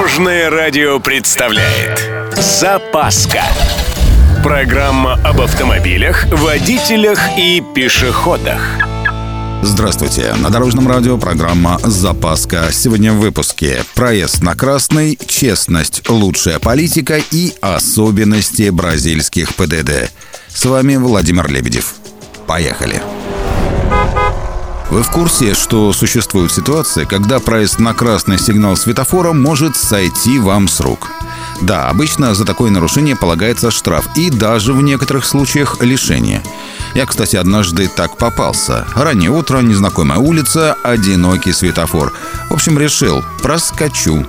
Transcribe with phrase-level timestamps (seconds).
[0.00, 3.42] Дорожное радио представляет Запаска
[4.42, 8.62] Программа об автомобилях, водителях и пешеходах
[9.62, 10.32] Здравствуйте.
[10.36, 12.70] На Дорожном радио программа «Запаска».
[12.72, 20.10] Сегодня в выпуске проезд на красный, честность, лучшая политика и особенности бразильских ПДД.
[20.48, 21.96] С вами Владимир Лебедев.
[22.46, 23.02] Поехали.
[24.90, 30.66] Вы в курсе, что существует ситуация, когда проезд на красный сигнал светофора может сойти вам
[30.66, 31.12] с рук?
[31.60, 36.42] Да, обычно за такое нарушение полагается штраф и даже в некоторых случаях лишение.
[36.94, 38.84] Я, кстати, однажды так попался.
[38.96, 42.12] Раннее утро, незнакомая улица, одинокий светофор.
[42.48, 44.26] В общем, решил, проскочу.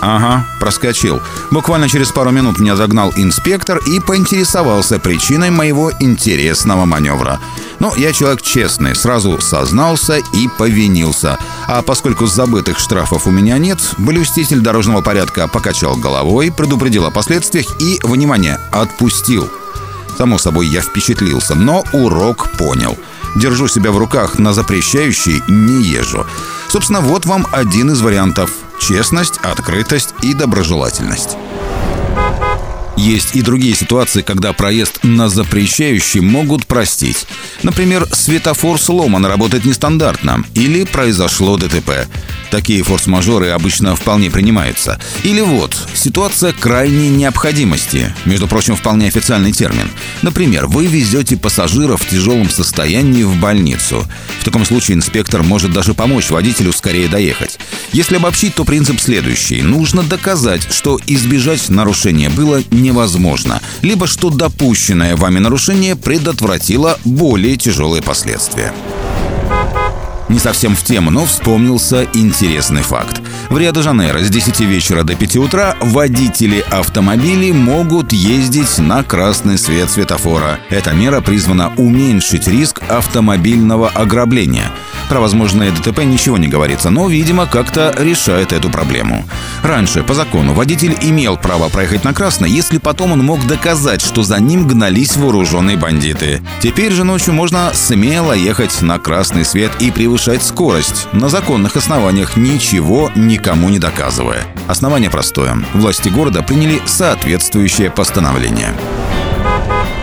[0.00, 1.20] Ага, проскочил.
[1.50, 7.40] Буквально через пару минут меня загнал инспектор и поинтересовался причиной моего интересного маневра.
[7.80, 11.38] Но я человек честный, сразу сознался и повинился.
[11.66, 17.66] А поскольку забытых штрафов у меня нет, блюститель дорожного порядка покачал головой, предупредил о последствиях
[17.80, 19.48] и, внимание, отпустил.
[20.16, 22.96] Само собой, я впечатлился, но урок понял.
[23.36, 26.26] Держу себя в руках на запрещающий не езжу.
[26.68, 28.50] Собственно, вот вам один из вариантов–
[28.88, 31.36] Честность, открытость и доброжелательность.
[32.96, 37.26] Есть и другие ситуации, когда проезд на запрещающий могут простить.
[37.62, 42.08] Например, светофор сломан, работает нестандартно, или произошло ДТП.
[42.50, 44.98] Такие форс-мажоры обычно вполне принимаются.
[45.22, 48.14] Или вот, ситуация крайней необходимости.
[48.24, 49.90] Между прочим, вполне официальный термин.
[50.22, 54.06] Например, вы везете пассажиров в тяжелом состоянии в больницу.
[54.40, 57.58] В таком случае инспектор может даже помочь водителю скорее доехать.
[57.92, 59.62] Если обобщить, то принцип следующий.
[59.62, 68.02] Нужно доказать, что избежать нарушения было невозможно, либо что допущенное вами нарушение предотвратило более тяжелые
[68.02, 68.72] последствия.
[70.28, 73.22] Не совсем в тему, но вспомнился интересный факт.
[73.48, 79.90] В Рио-де-Жанейро с 10 вечера до 5 утра водители автомобилей могут ездить на красный свет
[79.90, 80.60] светофора.
[80.68, 84.70] Эта мера призвана уменьшить риск автомобильного ограбления–
[85.08, 89.24] про возможное ДТП ничего не говорится, но, видимо, как-то решает эту проблему.
[89.62, 94.22] Раньше, по закону, водитель имел право проехать на красный, если потом он мог доказать, что
[94.22, 96.42] за ним гнались вооруженные бандиты.
[96.60, 102.36] Теперь же ночью можно смело ехать на красный свет и превышать скорость, на законных основаниях,
[102.36, 104.42] ничего никому не доказывая.
[104.66, 105.56] Основание простое.
[105.74, 108.74] Власти города приняли соответствующее постановление.